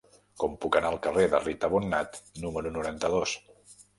[0.43, 3.37] Com puc anar al carrer de Rita Bonnat número noranta-dos?